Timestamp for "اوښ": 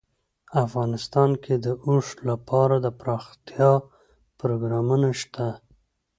1.87-2.07